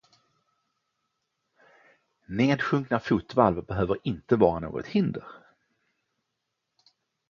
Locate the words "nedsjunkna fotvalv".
2.25-3.65